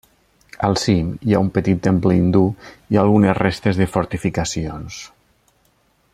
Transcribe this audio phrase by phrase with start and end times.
[0.67, 2.43] Al cim hi ha un petit temple hindú
[2.95, 4.99] i algunes restes de fortificacions.